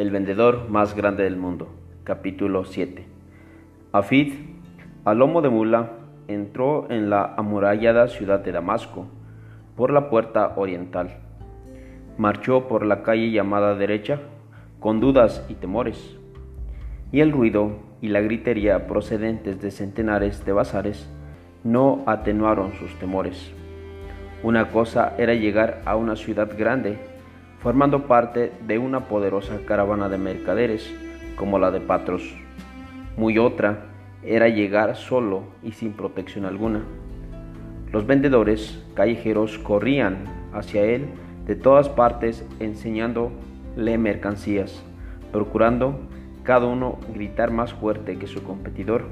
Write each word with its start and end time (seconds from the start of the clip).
El 0.00 0.10
vendedor 0.10 0.70
más 0.70 0.96
grande 0.96 1.24
del 1.24 1.36
mundo. 1.36 1.68
Capítulo 2.04 2.64
7. 2.64 3.04
Afid, 3.92 4.32
a 5.04 5.12
lomo 5.12 5.42
de 5.42 5.50
mula, 5.50 5.90
entró 6.26 6.90
en 6.90 7.10
la 7.10 7.34
amurallada 7.36 8.08
ciudad 8.08 8.40
de 8.40 8.50
Damasco 8.50 9.08
por 9.76 9.92
la 9.92 10.08
puerta 10.08 10.54
oriental. 10.56 11.18
Marchó 12.16 12.66
por 12.66 12.86
la 12.86 13.02
calle 13.02 13.30
llamada 13.30 13.74
derecha 13.74 14.20
con 14.80 15.00
dudas 15.00 15.44
y 15.50 15.54
temores. 15.56 16.16
Y 17.12 17.20
el 17.20 17.30
ruido 17.30 17.72
y 18.00 18.08
la 18.08 18.22
gritería 18.22 18.86
procedentes 18.86 19.60
de 19.60 19.70
centenares 19.70 20.46
de 20.46 20.52
bazares 20.52 21.10
no 21.62 22.04
atenuaron 22.06 22.72
sus 22.72 22.98
temores. 22.98 23.52
Una 24.42 24.70
cosa 24.70 25.12
era 25.18 25.34
llegar 25.34 25.82
a 25.84 25.96
una 25.96 26.16
ciudad 26.16 26.50
grande, 26.56 26.96
formando 27.62 28.06
parte 28.06 28.52
de 28.66 28.78
una 28.78 29.06
poderosa 29.06 29.58
caravana 29.66 30.08
de 30.08 30.16
mercaderes, 30.16 30.90
como 31.36 31.58
la 31.58 31.70
de 31.70 31.80
Patros. 31.80 32.34
Muy 33.16 33.38
otra 33.38 33.86
era 34.22 34.48
llegar 34.48 34.96
solo 34.96 35.44
y 35.62 35.72
sin 35.72 35.92
protección 35.92 36.46
alguna. 36.46 36.82
Los 37.92 38.06
vendedores 38.06 38.82
callejeros 38.94 39.58
corrían 39.58 40.24
hacia 40.52 40.84
él 40.84 41.06
de 41.46 41.54
todas 41.54 41.88
partes 41.88 42.46
enseñándole 42.60 43.98
mercancías, 43.98 44.82
procurando 45.32 46.00
cada 46.44 46.66
uno 46.66 46.98
gritar 47.12 47.50
más 47.50 47.74
fuerte 47.74 48.18
que 48.18 48.26
su 48.26 48.42
competidor. 48.42 49.04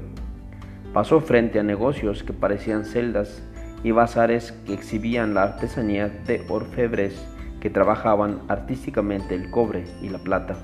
Pasó 0.93 1.21
frente 1.21 1.59
a 1.59 1.63
negocios 1.63 2.23
que 2.23 2.33
parecían 2.33 2.83
celdas 2.83 3.43
y 3.83 3.91
bazares 3.91 4.53
que 4.65 4.73
exhibían 4.73 5.35
la 5.35 5.43
artesanía 5.43 6.07
de 6.07 6.43
orfebres 6.49 7.23
que 7.59 7.69
trabajaban 7.69 8.41
artísticamente 8.47 9.35
el 9.35 9.51
cobre 9.51 9.85
y 10.01 10.09
la 10.09 10.19
plata. 10.19 10.57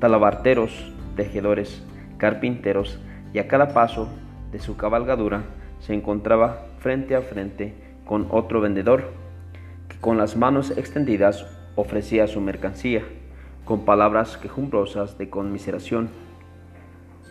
Talabarteros, 0.00 0.92
tejedores, 1.16 1.84
carpinteros 2.18 3.00
y 3.32 3.38
a 3.38 3.48
cada 3.48 3.74
paso 3.74 4.08
de 4.52 4.58
su 4.58 4.76
cabalgadura 4.76 5.42
se 5.80 5.94
encontraba 5.94 6.66
frente 6.78 7.14
a 7.14 7.22
frente 7.22 7.74
con 8.04 8.26
otro 8.30 8.60
vendedor 8.60 9.12
que 9.88 9.98
con 9.98 10.18
las 10.18 10.36
manos 10.36 10.70
extendidas 10.76 11.46
ofrecía 11.76 12.26
su 12.26 12.40
mercancía 12.40 13.02
con 13.64 13.84
palabras 13.84 14.38
quejumbrosas 14.38 15.18
de 15.18 15.28
conmiseración. 15.28 16.08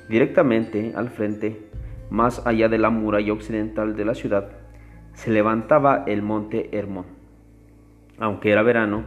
Directamente 0.07 0.93
al 0.95 1.09
frente 1.09 1.67
más 2.09 2.45
allá 2.45 2.69
de 2.69 2.77
la 2.77 2.89
muralla 2.89 3.33
occidental 3.33 3.95
de 3.95 4.05
la 4.05 4.13
ciudad, 4.13 4.49
se 5.13 5.31
levantaba 5.31 6.03
el 6.07 6.21
monte 6.21 6.69
Hermón. 6.77 7.16
Aunque 8.19 8.51
era 8.51 8.63
verano, 8.63 9.03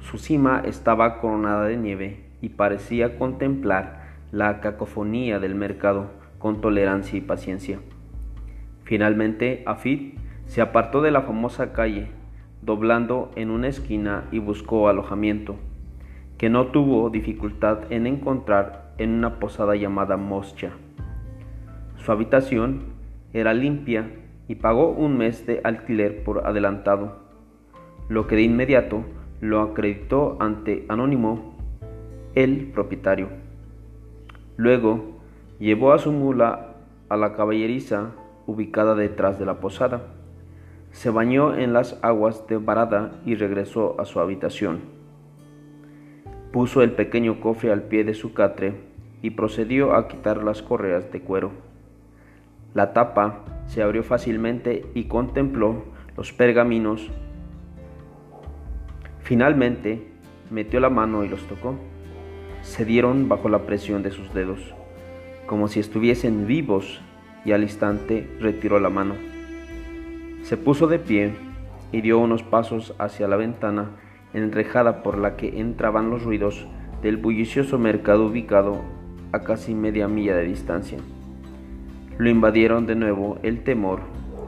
su 0.00 0.18
cima 0.18 0.62
estaba 0.64 1.20
coronada 1.20 1.66
de 1.66 1.76
nieve 1.76 2.24
y 2.40 2.50
parecía 2.50 3.18
contemplar 3.18 4.06
la 4.32 4.60
cacofonía 4.60 5.38
del 5.38 5.54
mercado 5.54 6.10
con 6.38 6.60
tolerancia 6.60 7.18
y 7.18 7.22
paciencia. 7.22 7.80
Finalmente, 8.84 9.62
Afid 9.66 10.14
se 10.46 10.60
apartó 10.60 11.02
de 11.02 11.10
la 11.10 11.22
famosa 11.22 11.72
calle, 11.72 12.08
doblando 12.62 13.30
en 13.36 13.50
una 13.50 13.68
esquina 13.68 14.24
y 14.30 14.38
buscó 14.38 14.88
alojamiento, 14.88 15.56
que 16.38 16.48
no 16.48 16.68
tuvo 16.68 17.10
dificultad 17.10 17.90
en 17.90 18.06
encontrar 18.06 18.94
en 18.98 19.10
una 19.10 19.38
posada 19.38 19.76
llamada 19.76 20.16
Moscha. 20.16 20.70
Su 21.96 22.12
habitación 22.12 22.84
era 23.32 23.54
limpia 23.54 24.10
y 24.48 24.54
pagó 24.56 24.90
un 24.90 25.18
mes 25.18 25.46
de 25.46 25.60
alquiler 25.64 26.22
por 26.22 26.46
adelantado, 26.46 27.25
lo 28.08 28.26
que 28.26 28.36
de 28.36 28.42
inmediato 28.42 29.04
lo 29.40 29.60
acreditó 29.60 30.36
ante 30.40 30.84
Anónimo, 30.88 31.56
el 32.34 32.70
propietario. 32.72 33.28
Luego 34.56 35.16
llevó 35.58 35.92
a 35.92 35.98
su 35.98 36.12
mula 36.12 36.74
a 37.08 37.16
la 37.16 37.34
caballeriza 37.34 38.12
ubicada 38.46 38.94
detrás 38.94 39.38
de 39.38 39.46
la 39.46 39.60
posada. 39.60 40.02
Se 40.92 41.10
bañó 41.10 41.54
en 41.54 41.72
las 41.72 41.98
aguas 42.02 42.46
de 42.46 42.56
Barada 42.56 43.20
y 43.24 43.34
regresó 43.34 44.00
a 44.00 44.04
su 44.04 44.20
habitación. 44.20 44.80
Puso 46.52 46.82
el 46.82 46.92
pequeño 46.92 47.40
cofre 47.40 47.70
al 47.70 47.82
pie 47.82 48.04
de 48.04 48.14
su 48.14 48.32
catre 48.32 48.74
y 49.20 49.30
procedió 49.30 49.94
a 49.94 50.08
quitar 50.08 50.42
las 50.42 50.62
correas 50.62 51.10
de 51.12 51.20
cuero. 51.20 51.50
La 52.72 52.92
tapa 52.92 53.44
se 53.66 53.82
abrió 53.82 54.02
fácilmente 54.02 54.86
y 54.94 55.04
contempló 55.04 55.84
los 56.16 56.32
pergaminos. 56.32 57.10
Finalmente 59.26 60.06
metió 60.52 60.78
la 60.78 60.88
mano 60.88 61.24
y 61.24 61.28
los 61.28 61.42
tocó. 61.48 61.74
Se 62.62 62.84
dieron 62.84 63.28
bajo 63.28 63.48
la 63.48 63.66
presión 63.66 64.04
de 64.04 64.12
sus 64.12 64.32
dedos, 64.32 64.72
como 65.46 65.66
si 65.66 65.80
estuviesen 65.80 66.46
vivos, 66.46 67.00
y 67.44 67.50
al 67.50 67.64
instante 67.64 68.30
retiró 68.40 68.78
la 68.78 68.88
mano. 68.88 69.14
Se 70.44 70.56
puso 70.56 70.86
de 70.86 71.00
pie 71.00 71.32
y 71.90 72.02
dio 72.02 72.20
unos 72.20 72.44
pasos 72.44 72.94
hacia 73.00 73.26
la 73.26 73.34
ventana 73.34 73.90
enrejada 74.32 75.02
por 75.02 75.18
la 75.18 75.34
que 75.34 75.58
entraban 75.58 76.08
los 76.08 76.22
ruidos 76.22 76.68
del 77.02 77.16
bullicioso 77.16 77.80
mercado 77.80 78.26
ubicado 78.26 78.80
a 79.32 79.40
casi 79.40 79.74
media 79.74 80.06
milla 80.06 80.36
de 80.36 80.44
distancia. 80.44 80.98
Lo 82.16 82.30
invadieron 82.30 82.86
de 82.86 82.94
nuevo 82.94 83.40
el 83.42 83.64
temor 83.64 84.02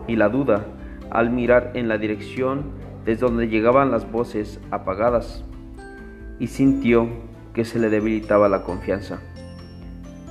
y 0.07 0.15
la 0.15 0.29
duda 0.29 0.67
al 1.11 1.31
mirar 1.31 1.73
en 1.75 1.89
la 1.89 1.99
dirección 1.99 2.87
desde 3.09 3.25
donde 3.25 3.49
llegaban 3.49 3.91
las 3.91 4.13
voces 4.13 4.61
apagadas 4.71 5.43
y 6.39 6.49
sintió 6.49 7.09
que 7.55 7.65
se 7.65 7.79
le 7.79 7.89
debilitaba 7.89 8.51
la 8.51 8.65
confianza. 8.65 9.23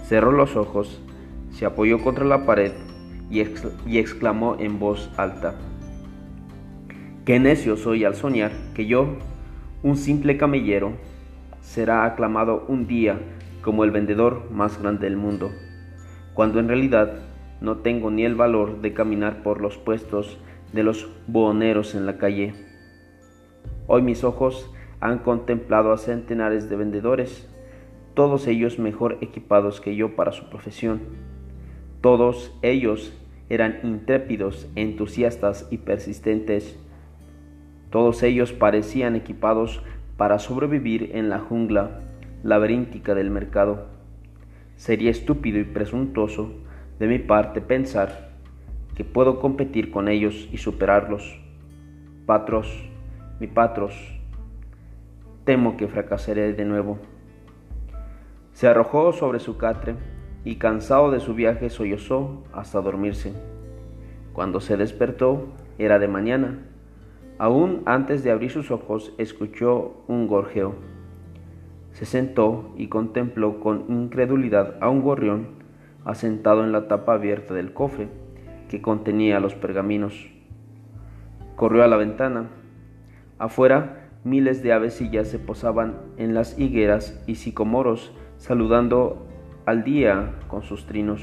Cerró 0.04 0.32
los 0.32 0.56
ojos, 0.56 1.02
se 1.50 1.66
apoyó 1.66 2.04
contra 2.04 2.24
la 2.24 2.46
pared 2.46 2.74
y, 3.32 3.42
exclamó 3.98 4.58
en 4.60 4.78
voz 4.78 5.10
alta, 5.18 5.56
Qué 7.26 7.40
necio 7.40 7.78
soy 7.78 8.06
al 8.06 8.14
soñar 8.14 8.52
que 8.76 8.86
yo, 8.86 9.18
un 9.82 9.98
simple 9.98 10.38
camellero, 10.38 10.92
será 11.62 12.06
aclamado 12.06 12.64
un 12.68 12.86
día 12.86 13.20
como 13.64 13.86
el 13.86 13.90
vendedor 13.90 14.52
más 14.52 14.80
grande 14.80 15.08
del 15.08 15.18
mundo 15.18 15.50
cuando 16.36 16.60
en 16.60 16.68
realidad 16.68 17.14
no 17.60 17.78
tengo 17.78 18.12
ni 18.12 18.24
el 18.24 18.36
valor 18.36 18.82
de 18.82 18.94
caminar 18.94 19.42
por 19.42 19.62
los 19.62 19.80
puestos 19.80 20.38
de 20.72 20.84
los 20.84 21.10
buhoneros 21.26 21.96
en 21.96 22.06
la 22.06 22.20
calle. 22.20 22.67
Hoy 23.90 24.02
mis 24.02 24.26
ojos 24.26 24.70
han 25.00 25.20
contemplado 25.20 25.94
a 25.94 25.98
centenares 25.98 26.70
de 26.70 26.76
vendedores, 26.76 27.48
todos 28.16 28.46
ellos 28.48 28.80
mejor 28.80 29.18
equipados 29.22 29.80
que 29.80 29.96
yo 29.96 30.16
para 30.16 30.34
su 30.34 30.50
profesión. 30.50 31.00
Todos 32.02 32.54
ellos 32.62 33.14
eran 33.50 33.80
intrépidos, 33.84 34.70
entusiastas 34.76 35.68
y 35.72 35.78
persistentes. 35.78 36.78
Todos 37.90 38.24
ellos 38.24 38.52
parecían 38.52 39.16
equipados 39.16 39.82
para 40.18 40.38
sobrevivir 40.40 41.12
en 41.14 41.30
la 41.30 41.40
jungla 41.40 42.02
laberíntica 42.44 43.16
del 43.16 43.32
mercado. 43.32 43.86
Sería 44.76 45.12
estúpido 45.12 45.60
y 45.60 45.64
presuntuoso 45.64 46.52
de 47.00 47.08
mi 47.08 47.20
parte 47.20 47.62
pensar 47.62 48.32
que 48.96 49.06
puedo 49.06 49.40
competir 49.40 49.92
con 49.92 50.10
ellos 50.10 50.50
y 50.52 50.58
superarlos. 50.58 51.40
Patros, 52.26 52.90
mi 53.40 53.48
patros, 53.48 53.94
temo 55.44 55.78
que 55.78 55.88
fracasaré 55.88 56.54
de 56.54 56.66
nuevo. 56.66 57.00
Se 58.54 58.68
arrojó 58.68 59.14
sobre 59.14 59.40
su 59.40 59.58
catre 59.58 59.96
y 60.44 60.56
cansado 60.56 61.12
de 61.12 61.20
su 61.20 61.34
viaje 61.34 61.70
sollozó 61.70 62.44
hasta 62.54 62.82
dormirse. 62.82 63.34
Cuando 64.34 64.60
se 64.60 64.78
despertó 64.78 65.48
era 65.78 66.00
de 66.00 66.08
mañana. 66.08 66.60
Aún 67.38 67.84
antes 67.86 68.24
de 68.24 68.32
abrir 68.32 68.50
sus 68.50 68.72
ojos 68.72 69.14
escuchó 69.18 70.04
un 70.08 70.28
gorjeo. 70.28 70.76
Se 71.92 72.06
sentó 72.06 72.74
y 72.78 72.88
contempló 72.88 73.60
con 73.60 73.86
incredulidad 73.90 74.76
a 74.82 74.90
un 74.90 75.02
gorrión 75.02 75.50
asentado 76.06 76.64
en 76.64 76.72
la 76.72 76.88
tapa 76.88 77.14
abierta 77.14 77.54
del 77.54 77.74
cofre 77.74 78.08
que 78.70 78.82
contenía 78.82 79.40
los 79.40 79.56
pergaminos. 79.56 80.30
Corrió 81.56 81.84
a 81.84 81.88
la 81.88 81.98
ventana. 81.98 82.50
Afuera, 83.40 84.10
miles 84.24 84.64
de 84.64 84.74
avecillas 84.74 85.28
se 85.28 85.40
posaban 85.40 85.98
en 86.18 86.34
las 86.34 86.58
higueras 86.58 87.22
y 87.28 87.36
sicomoros 87.36 88.14
saludando 88.38 89.28
al 89.66 89.84
día 89.84 90.34
con 90.48 90.64
sus 90.64 90.86
trinos. 90.86 91.22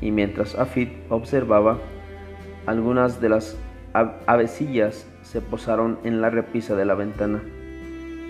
Y 0.00 0.10
mientras 0.10 0.54
Afid 0.54 0.88
observaba, 1.08 1.78
algunas 2.66 3.20
de 3.20 3.28
las 3.30 3.58
avecillas 4.26 5.08
se 5.22 5.40
posaron 5.40 5.98
en 6.04 6.20
la 6.20 6.30
repisa 6.30 6.76
de 6.76 6.84
la 6.84 6.94
ventana 6.94 7.40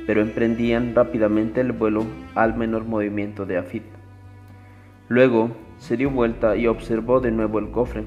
pero 0.08 0.22
emprendían 0.22 0.94
rápidamente 0.94 1.60
el 1.60 1.72
vuelo 1.72 2.02
al 2.34 2.56
menor 2.56 2.86
movimiento 2.86 3.44
de 3.44 3.58
Afid. 3.58 3.82
Luego 5.06 5.50
se 5.76 5.98
dio 5.98 6.08
vuelta 6.08 6.56
y 6.56 6.66
observó 6.66 7.20
de 7.20 7.30
nuevo 7.30 7.58
el 7.58 7.70
cofre. 7.70 8.06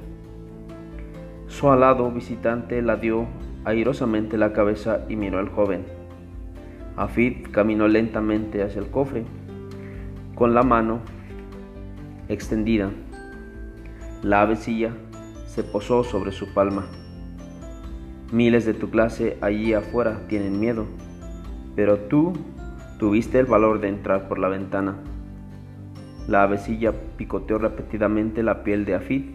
Su 1.46 1.70
alado 1.70 2.10
visitante 2.12 2.82
la 2.82 2.96
dio 2.96 3.28
airosamente 3.66 4.38
la 4.38 4.54
cabeza 4.54 5.06
y 5.10 5.16
miró 5.16 5.40
al 5.40 5.50
joven. 5.50 5.86
Afid 6.98 7.48
caminó 7.52 7.88
lentamente 7.88 8.64
hacia 8.64 8.82
el 8.82 8.90
cofre, 8.90 9.24
con 10.36 10.54
la 10.54 10.64
mano 10.64 11.00
extendida. 12.28 12.90
La 14.24 14.42
avecilla 14.42 14.92
se 15.46 15.64
posó 15.64 16.04
sobre 16.04 16.32
su 16.32 16.54
palma. 16.54 16.86
Miles 18.32 18.66
de 18.66 18.74
tu 18.74 18.90
clase 18.90 19.38
allí 19.42 19.74
afuera 19.74 20.26
tienen 20.28 20.60
miedo, 20.60 20.86
pero 21.76 21.98
tú 21.98 22.34
tuviste 22.98 23.40
el 23.40 23.46
valor 23.46 23.82
de 23.82 23.90
entrar 23.90 24.28
por 24.28 24.40
la 24.40 24.48
ventana. 24.48 24.96
La 26.28 26.44
avecilla 26.44 26.94
picoteó 27.18 27.58
repetidamente 27.58 28.44
la 28.44 28.64
piel 28.64 28.86
de 28.86 28.96
Afid 28.96 29.32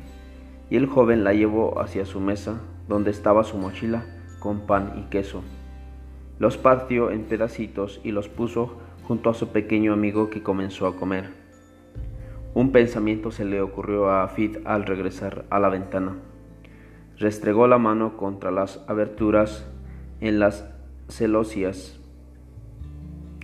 y 0.70 0.76
el 0.76 0.86
joven 0.86 1.24
la 1.24 1.34
llevó 1.34 1.80
hacia 1.80 2.06
su 2.06 2.20
mesa, 2.20 2.60
donde 2.88 3.10
estaba 3.10 3.44
su 3.44 3.58
mochila 3.58 4.04
con 4.38 4.60
pan 4.60 4.92
y 4.96 5.10
queso. 5.10 5.42
Los 6.38 6.56
partió 6.56 7.10
en 7.10 7.24
pedacitos 7.24 8.00
y 8.04 8.12
los 8.12 8.28
puso 8.28 8.76
junto 9.04 9.30
a 9.30 9.34
su 9.34 9.48
pequeño 9.48 9.92
amigo 9.92 10.30
que 10.30 10.42
comenzó 10.42 10.86
a 10.86 10.96
comer. 10.96 11.30
Un 12.54 12.72
pensamiento 12.72 13.30
se 13.30 13.44
le 13.44 13.60
ocurrió 13.60 14.08
a 14.08 14.22
Afid 14.22 14.58
al 14.64 14.84
regresar 14.84 15.44
a 15.50 15.60
la 15.60 15.68
ventana. 15.68 16.16
Restregó 17.18 17.66
la 17.66 17.78
mano 17.78 18.16
contra 18.16 18.50
las 18.50 18.84
aberturas 18.88 19.70
en 20.20 20.38
las 20.38 20.68
celosías. 21.08 22.00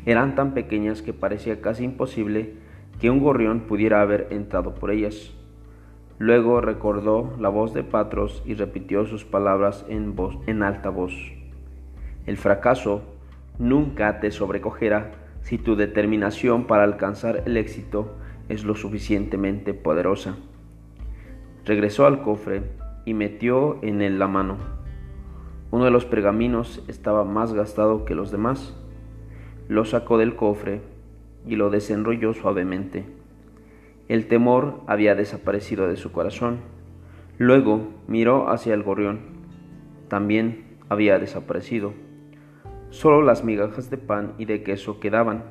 Eran 0.04 0.34
tan 0.34 0.52
pequeñas 0.52 1.02
que 1.02 1.12
parecía 1.12 1.60
casi 1.60 1.84
imposible 1.84 2.54
que 3.00 3.10
un 3.10 3.20
gorrión 3.20 3.60
pudiera 3.60 4.00
haber 4.00 4.28
entrado 4.30 4.74
por 4.74 4.90
ellas. 4.90 5.32
Luego 6.22 6.60
recordó 6.60 7.34
la 7.40 7.48
voz 7.48 7.74
de 7.74 7.82
Patros 7.82 8.44
y 8.46 8.54
repitió 8.54 9.06
sus 9.06 9.24
palabras 9.24 9.84
en, 9.88 10.14
voz, 10.14 10.38
en 10.46 10.62
alta 10.62 10.88
voz. 10.88 11.12
El 12.26 12.36
fracaso 12.36 13.02
nunca 13.58 14.20
te 14.20 14.30
sobrecogerá 14.30 15.10
si 15.40 15.58
tu 15.58 15.74
determinación 15.74 16.69
para 16.69 16.84
alcanzar 16.84 17.42
el 17.44 17.56
éxito 17.56 18.14
es 18.48 18.62
lo 18.62 18.76
suficientemente 18.76 19.74
poderosa. 19.74 20.36
Regresó 21.64 22.06
al 22.06 22.22
cofre 22.22 22.62
y 23.04 23.14
metió 23.14 23.82
en 23.82 24.00
él 24.00 24.20
la 24.20 24.28
mano. 24.28 24.58
Uno 25.72 25.86
de 25.86 25.90
los 25.90 26.04
pergaminos 26.04 26.84
estaba 26.86 27.24
más 27.24 27.52
gastado 27.52 28.04
que 28.04 28.14
los 28.14 28.30
demás. 28.30 28.80
Lo 29.66 29.84
sacó 29.84 30.19
del 30.19 30.36
cofre 30.36 30.82
y 31.48 31.56
lo 31.56 31.69
desenrolló 31.69 32.32
suavemente. 32.32 33.21
El 34.12 34.26
temor 34.26 34.82
había 34.86 35.14
desaparecido 35.14 35.88
de 35.88 35.96
su 35.96 36.12
corazón. 36.12 36.58
Luego 37.38 37.88
miró 38.06 38.50
hacia 38.50 38.74
el 38.74 38.82
gorrión. 38.82 39.20
También 40.08 40.76
había 40.90 41.18
desaparecido. 41.18 41.94
Solo 42.90 43.22
las 43.22 43.42
migajas 43.42 43.88
de 43.88 43.96
pan 43.96 44.34
y 44.36 44.44
de 44.44 44.62
queso 44.62 45.00
quedaban, 45.00 45.44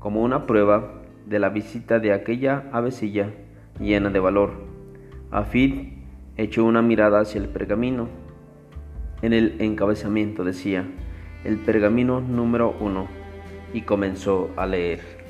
como 0.00 0.20
una 0.20 0.46
prueba 0.48 1.00
de 1.26 1.38
la 1.38 1.50
visita 1.50 2.00
de 2.00 2.12
aquella 2.12 2.68
avecilla 2.72 3.30
llena 3.78 4.10
de 4.10 4.18
valor. 4.18 4.50
Afid 5.30 5.92
echó 6.36 6.64
una 6.64 6.82
mirada 6.82 7.20
hacia 7.20 7.40
el 7.40 7.50
pergamino. 7.50 8.08
En 9.22 9.32
el 9.32 9.54
encabezamiento 9.60 10.42
decía, 10.42 10.88
el 11.44 11.56
pergamino 11.58 12.20
número 12.20 12.74
uno, 12.80 13.06
y 13.72 13.82
comenzó 13.82 14.50
a 14.56 14.66
leer. 14.66 15.21